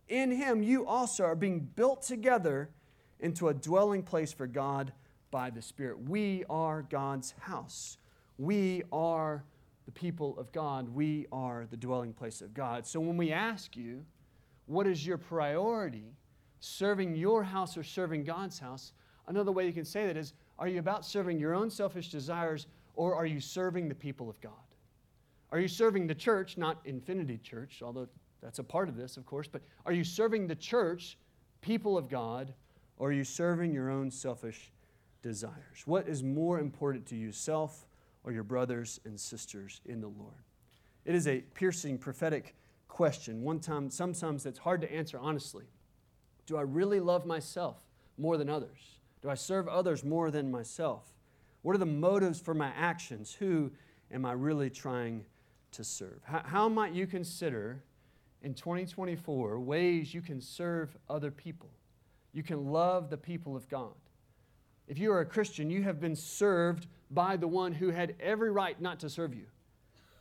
[0.08, 2.70] In him you also are being built together
[3.20, 4.94] into a dwelling place for God
[5.32, 6.10] by the Spirit.
[6.10, 7.98] We are God's house.
[8.38, 9.44] We are
[9.86, 10.88] the people of God.
[10.90, 12.86] We are the dwelling place of God.
[12.86, 14.06] So when we ask you,
[14.68, 16.14] what is your priority?
[16.60, 18.94] Serving your house or serving God's house?
[19.28, 22.68] Another way you can say that is, are you about serving your own selfish desires
[22.96, 24.52] or are you serving the people of God?
[25.52, 28.08] Are you serving the church, not Infinity Church, although
[28.42, 31.18] that's a part of this, of course, but are you serving the church,
[31.62, 32.54] people of God,
[32.98, 34.72] or are you serving your own selfish
[35.22, 35.84] desires?
[35.86, 37.88] What is more important to you, self
[38.24, 40.44] or your brothers and sisters in the Lord?
[41.06, 42.56] It is a piercing prophetic
[42.88, 43.42] question.
[43.42, 45.66] One time, sometimes it's hard to answer honestly.
[46.50, 47.78] Do I really love myself
[48.18, 48.98] more than others?
[49.22, 51.04] Do I serve others more than myself?
[51.62, 53.32] What are the motives for my actions?
[53.36, 53.70] Who
[54.12, 55.26] am I really trying
[55.74, 56.20] to serve?
[56.24, 57.84] How, how might you consider
[58.42, 61.70] in 2024 ways you can serve other people?
[62.34, 63.94] You can love the people of God.
[64.88, 68.50] If you are a Christian, you have been served by the one who had every
[68.50, 69.46] right not to serve you.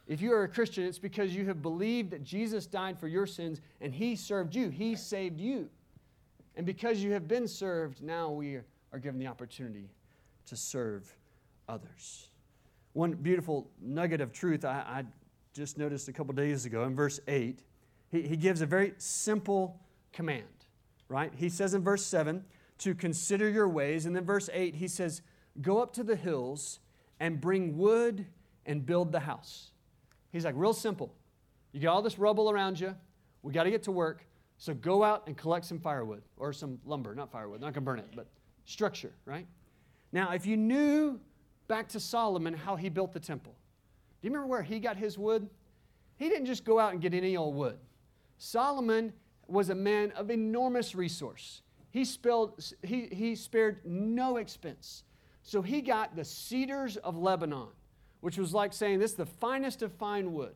[0.06, 3.26] If you are a Christian, it's because you have believed that Jesus died for your
[3.26, 5.70] sins and he served you, he saved you.
[6.58, 8.58] And because you have been served, now we
[8.92, 9.88] are given the opportunity
[10.46, 11.16] to serve
[11.68, 12.28] others.
[12.94, 15.04] One beautiful nugget of truth I, I
[15.54, 17.62] just noticed a couple days ago in verse 8,
[18.10, 19.80] he, he gives a very simple
[20.12, 20.44] command,
[21.08, 21.32] right?
[21.36, 22.44] He says in verse 7,
[22.78, 24.06] to consider your ways.
[24.06, 25.22] And then verse 8, he says,
[25.60, 26.80] Go up to the hills
[27.20, 28.26] and bring wood
[28.66, 29.70] and build the house.
[30.30, 31.14] He's like, real simple.
[31.72, 32.94] You got all this rubble around you.
[33.42, 34.24] We got to get to work.
[34.58, 38.00] So go out and collect some firewood or some lumber, not firewood, not to burn
[38.00, 38.26] it, but
[38.64, 39.46] structure, right?
[40.12, 41.20] Now, if you knew
[41.68, 43.54] back to Solomon how he built the temple,
[44.20, 45.48] do you remember where he got his wood?
[46.16, 47.78] He didn't just go out and get any old wood.
[48.36, 49.12] Solomon
[49.46, 51.62] was a man of enormous resource.
[51.90, 55.04] He, spelled, he, he spared no expense.
[55.42, 57.68] So he got the cedars of Lebanon,
[58.20, 60.54] which was like saying this is the finest of fine wood.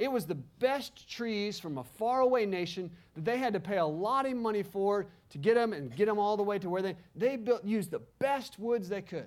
[0.00, 3.84] It was the best trees from a faraway nation that they had to pay a
[3.84, 6.80] lot of money for to get them and get them all the way to where
[6.80, 9.26] they, they built, used the best woods they could.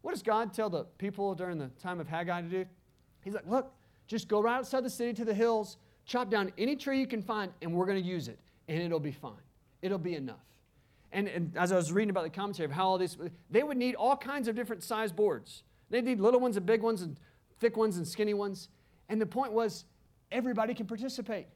[0.00, 2.64] What does God tell the people during the time of Haggai to do?
[3.24, 3.74] He's like, look,
[4.06, 7.20] just go right outside the city to the hills, chop down any tree you can
[7.20, 9.32] find, and we're going to use it, and it'll be fine.
[9.82, 10.46] It'll be enough.
[11.12, 13.18] And, and as I was reading about the commentary of how all these,
[13.50, 15.62] they would need all kinds of different size boards.
[15.90, 17.20] They'd need little ones and big ones and
[17.58, 18.70] thick ones and skinny ones.
[19.08, 19.84] And the point was,
[20.32, 21.46] everybody can participate.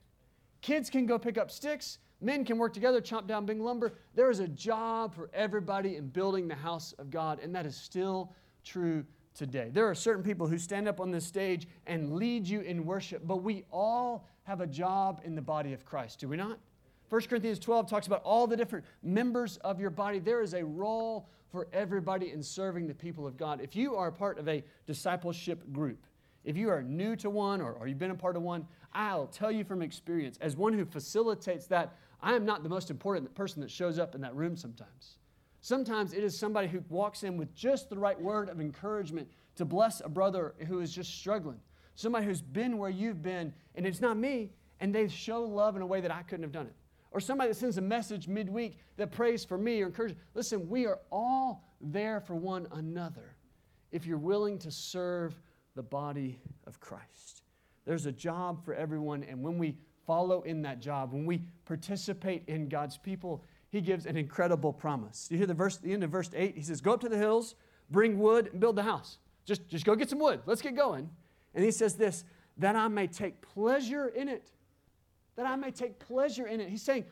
[0.61, 1.99] Kids can go pick up sticks.
[2.21, 3.95] Men can work together, chop down big lumber.
[4.15, 7.77] There is a job for everybody in building the house of God, and that is
[7.77, 8.33] still
[8.65, 9.71] true today.
[9.73, 13.23] There are certain people who stand up on this stage and lead you in worship,
[13.25, 16.59] but we all have a job in the body of Christ, do we not?
[17.09, 20.19] 1 Corinthians 12 talks about all the different members of your body.
[20.19, 23.61] There is a role for everybody in serving the people of God.
[23.63, 26.05] If you are part of a discipleship group,
[26.49, 29.27] if you are new to one or, or you've been a part of one, I'll
[29.27, 33.35] tell you from experience, as one who facilitates that, I am not the most important
[33.35, 35.19] person that shows up in that room sometimes.
[35.61, 39.67] Sometimes it is somebody who walks in with just the right word of encouragement to
[39.67, 41.61] bless a brother who is just struggling.
[41.97, 45.83] Somebody who's been where you've been, and it's not me, and they show love in
[45.83, 46.75] a way that I couldn't have done it
[47.11, 50.17] or somebody that sends a message midweek that prays for me or encourages.
[50.35, 53.35] Listen, we are all there for one another
[53.93, 55.35] if you're willing to serve
[55.79, 57.43] the body of Christ.
[57.85, 59.77] There's a job for everyone, and when we
[60.07, 65.29] follow in that job, when we participate in God's people, He gives an incredible promise.
[65.31, 66.57] You hear the verse, the end of verse 8?
[66.57, 67.55] He says, Go up to the hills,
[67.91, 69.19] bring wood, and build the house.
[69.45, 70.41] Just, just go get some wood.
[70.47, 71.09] Let's get going.
[71.55, 72.25] And he says this,
[72.57, 74.51] that I may take pleasure in it
[75.39, 76.69] that I may take pleasure in it.
[76.69, 77.05] He's saying,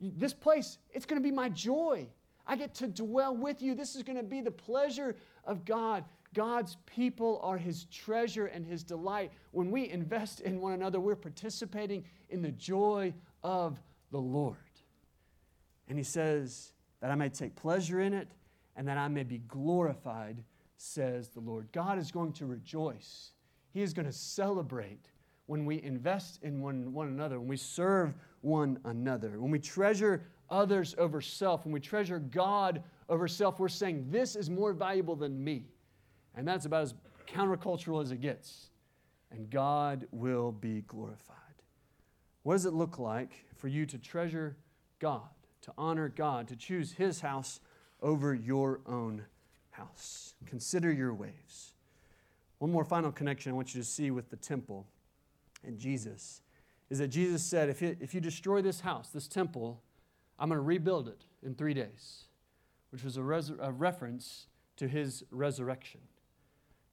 [0.00, 2.06] This place, it's going to be my joy.
[2.46, 3.74] I get to dwell with you.
[3.74, 6.04] This is going to be the pleasure of God.
[6.34, 9.32] God's people are his treasure and his delight.
[9.50, 14.56] When we invest in one another, we're participating in the joy of the Lord.
[15.88, 18.28] And he says, that I may take pleasure in it
[18.76, 20.42] and that I may be glorified,
[20.76, 21.68] says the Lord.
[21.72, 23.32] God is going to rejoice.
[23.70, 25.10] He is going to celebrate
[25.46, 30.26] when we invest in one, one another, when we serve one another, when we treasure
[30.50, 35.16] others over self, when we treasure God over self, we're saying, This is more valuable
[35.16, 35.64] than me.
[36.34, 36.94] And that's about as
[37.26, 38.70] countercultural as it gets.
[39.30, 41.36] And God will be glorified.
[42.42, 44.56] What does it look like for you to treasure
[45.00, 45.28] God,
[45.62, 47.60] to honor God, to choose His house
[48.00, 49.24] over your own
[49.70, 50.34] house?
[50.46, 51.72] Consider your ways.
[52.58, 54.86] One more final connection I want you to see with the temple
[55.64, 56.42] and Jesus
[56.90, 59.82] is that Jesus said, if you, if you destroy this house, this temple,
[60.38, 62.24] I'm going to rebuild it in three days,
[62.90, 66.00] which was a, res- a reference to his resurrection.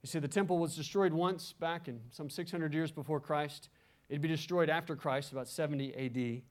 [0.05, 3.69] You see, the temple was destroyed once back in some 600 years before Christ.
[4.07, 6.43] It'd be destroyed after Christ, about 70 AD.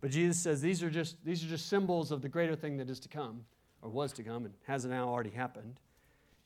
[0.00, 2.88] But Jesus says these are just, these are just symbols of the greater thing that
[2.88, 3.44] is to come,
[3.82, 5.78] or was to come, and has now already happened,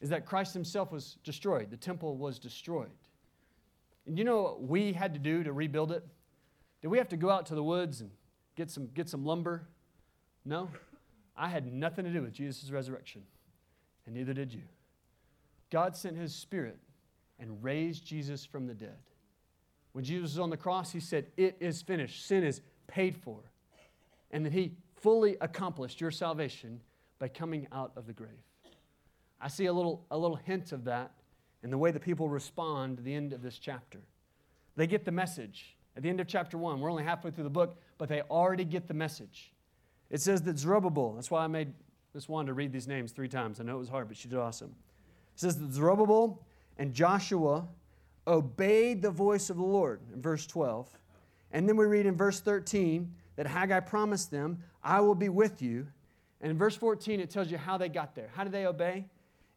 [0.01, 1.71] is that Christ himself was destroyed.
[1.71, 2.91] The temple was destroyed.
[4.09, 6.05] And you know what we had to do to rebuild it?
[6.83, 8.11] Did we have to go out to the woods and
[8.57, 9.69] get some, get some lumber?
[10.45, 10.69] No.
[11.37, 13.23] I had nothing to do with Jesus' resurrection,
[14.05, 14.63] and neither did you.
[15.71, 16.79] God sent his spirit
[17.39, 18.99] and raised Jesus from the dead.
[19.93, 22.27] When Jesus was on the cross, he said, It is finished.
[22.27, 23.39] Sin is paid for.
[24.31, 26.81] And that he fully accomplished your salvation
[27.19, 28.31] by coming out of the grave.
[29.41, 31.13] I see a little, a little hint of that
[31.63, 34.01] in the way that people respond to the end of this chapter.
[34.77, 35.77] They get the message.
[35.97, 38.65] At the end of chapter one, we're only halfway through the book, but they already
[38.65, 39.53] get the message.
[40.11, 41.73] It says that Zerubbabel, that's why I made
[42.15, 43.61] Miss Wanda read these names three times.
[43.61, 44.75] I know it was hard, but she did awesome.
[45.37, 46.43] It says that Zerubbabel
[46.79, 47.69] and Joshua
[48.27, 50.89] obeyed the voice of the Lord in verse 12.
[51.53, 55.61] And then we read in verse 13 that Haggai promised them, I will be with
[55.61, 55.87] you.
[56.41, 58.31] And in verse 14, it tells you how they got there.
[58.35, 59.05] How did they obey?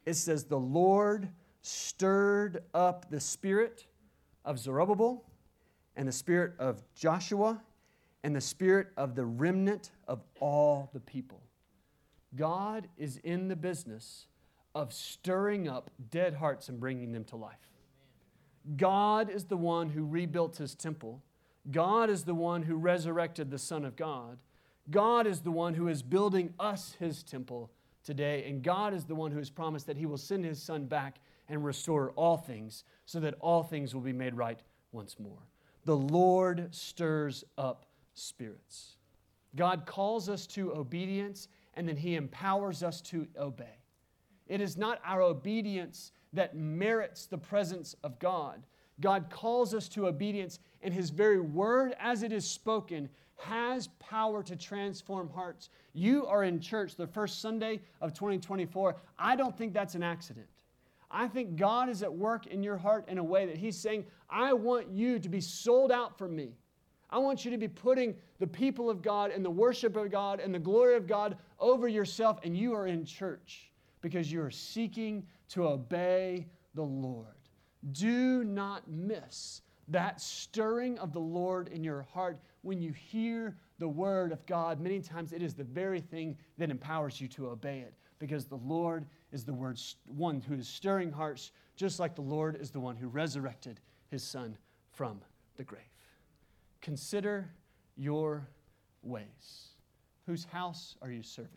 [0.05, 1.30] It says, The Lord
[1.61, 3.86] stirred up the spirit
[4.43, 5.23] of Zerubbabel
[5.95, 7.61] and the spirit of Joshua
[8.25, 11.41] and the spirit of the remnant of all the people.
[12.36, 14.27] God is in the business
[14.76, 17.57] of stirring up dead hearts and bringing them to life.
[18.78, 21.24] God is the one who rebuilt his temple.
[21.72, 24.38] God is the one who resurrected the Son of God.
[24.89, 27.72] God is the one who is building us his temple
[28.03, 28.45] today.
[28.47, 31.20] And God is the one who has promised that he will send his Son back
[31.47, 34.59] and restore all things so that all things will be made right
[34.91, 35.47] once more.
[35.86, 38.97] The Lord stirs up spirits.
[39.55, 43.78] God calls us to obedience and then he empowers us to obey.
[44.49, 48.65] It is not our obedience that merits the presence of God.
[48.99, 54.43] God calls us to obedience, and His very word, as it is spoken, has power
[54.43, 55.69] to transform hearts.
[55.93, 58.97] You are in church the first Sunday of 2024.
[59.17, 60.47] I don't think that's an accident.
[61.11, 64.05] I think God is at work in your heart in a way that He's saying,
[64.29, 66.57] I want you to be sold out for me.
[67.09, 70.39] I want you to be putting the people of God and the worship of God
[70.39, 73.69] and the glory of God over yourself, and you are in church
[74.01, 77.25] because you are seeking to obey the Lord.
[77.91, 83.87] Do not miss that stirring of the Lord in your heart when you hear the
[83.87, 84.79] word of God.
[84.79, 88.57] Many times it is the very thing that empowers you to obey it because the
[88.57, 92.79] Lord is the word, one who is stirring hearts, just like the Lord is the
[92.79, 93.79] one who resurrected
[94.09, 94.57] his son
[94.91, 95.21] from
[95.55, 95.81] the grave.
[96.81, 97.49] Consider
[97.95, 98.47] your
[99.01, 99.69] ways.
[100.25, 101.51] Whose house are you serving?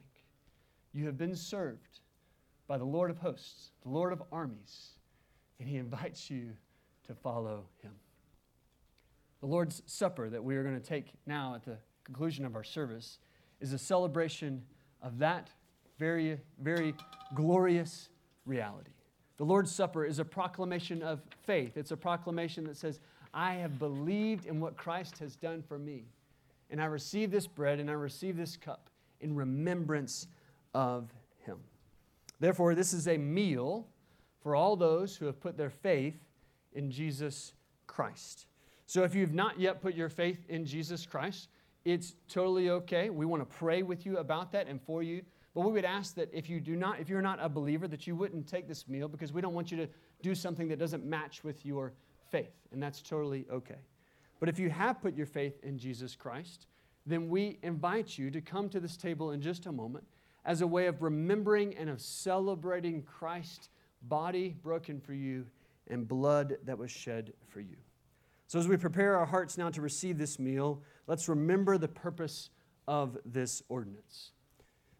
[0.93, 2.01] You have been served
[2.73, 4.93] by the Lord of hosts, the Lord of armies,
[5.61, 6.53] and he invites you
[7.07, 7.93] to follow him.
[9.43, 12.65] The Lord's Supper that we are going to take now at the conclusion of our
[12.65, 13.19] service
[13.61, 14.63] is a celebration
[15.03, 15.51] of that
[15.99, 16.95] very, very
[17.35, 18.09] glorious
[18.47, 18.93] reality.
[19.37, 21.77] The Lord's Supper is a proclamation of faith.
[21.77, 23.01] It's a proclamation that says,
[23.35, 26.07] I have believed in what Christ has done for me.
[26.71, 28.89] And I receive this bread and I receive this cup
[29.21, 30.27] in remembrance
[30.73, 31.13] of.
[32.43, 33.87] Therefore, this is a meal
[34.41, 36.17] for all those who have put their faith
[36.73, 37.53] in Jesus
[37.87, 38.47] Christ.
[38.87, 41.51] So if you've not yet put your faith in Jesus Christ,
[41.85, 43.11] it's totally okay.
[43.11, 45.23] We want to pray with you about that and for you.
[45.55, 48.09] But we would ask that if you do not, if you're not a believer, that
[48.09, 49.89] you wouldn't take this meal because we don't want you to
[50.21, 51.93] do something that doesn't match with your
[52.29, 53.79] faith, and that's totally okay.
[54.41, 56.67] But if you have put your faith in Jesus Christ,
[57.07, 60.07] then we invite you to come to this table in just a moment
[60.45, 63.69] as a way of remembering and of celebrating Christ's
[64.03, 65.47] body broken for you,
[65.89, 67.77] and blood that was shed for you.
[68.47, 72.51] So, as we prepare our hearts now to receive this meal, let's remember the purpose
[72.87, 74.33] of this ordinance.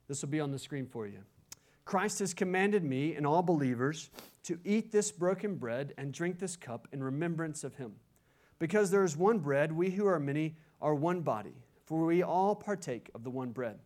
[0.09, 1.21] This will be on the screen for you.
[1.85, 4.11] Christ has commanded me and all believers
[4.45, 7.93] to eat this broken bread and drink this cup in remembrance of him.
[8.59, 12.55] Because there is one bread, we who are many are one body, for we all
[12.55, 13.79] partake of the one bread.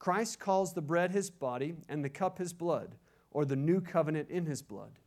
[0.00, 2.96] Christ calls the bread his body and the cup his blood,
[3.30, 4.98] or the new covenant in his blood.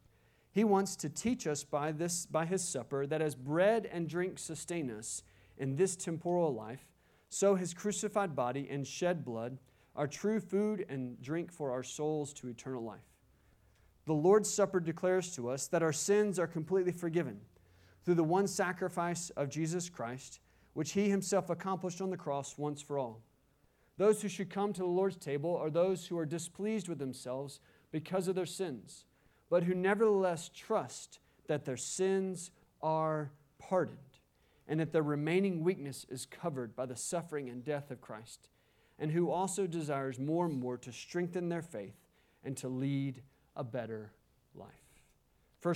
[0.51, 4.37] He wants to teach us by this by his supper that as bread and drink
[4.37, 5.23] sustain us
[5.57, 6.85] in this temporal life,
[7.27, 9.57] so his crucified body and shed blood
[9.95, 13.01] are true food and drink for our souls to eternal life.
[14.05, 17.39] The Lord's Supper declares to us that our sins are completely forgiven
[18.05, 20.39] through the one sacrifice of Jesus Christ,
[20.73, 23.21] which he himself accomplished on the cross once for all.
[24.03, 27.61] Those who should come to the Lord's table are those who are displeased with themselves
[27.89, 29.05] because of their sins,
[29.49, 32.51] but who nevertheless trust that their sins
[32.81, 34.19] are pardoned
[34.67, 38.49] and that their remaining weakness is covered by the suffering and death of Christ,
[38.99, 41.95] and who also desires more and more to strengthen their faith
[42.43, 43.21] and to lead
[43.55, 44.11] a better
[44.53, 44.67] life.
[45.61, 45.75] 1